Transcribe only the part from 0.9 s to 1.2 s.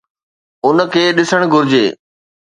کي